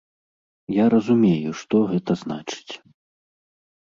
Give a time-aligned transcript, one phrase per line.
[0.75, 2.73] Я разумею, што гэта значыць.